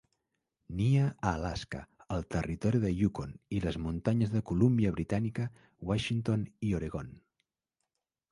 [0.77, 1.81] Nia a Alaska,
[2.15, 5.45] el territori de Yukon i les muntanyes de Colúmbia Britànica,
[5.91, 7.13] Washington i Oregon.